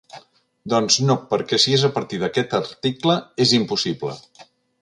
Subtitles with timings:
[0.71, 4.19] Doncs no, perquè si és a partir d’aquest article, és impossible.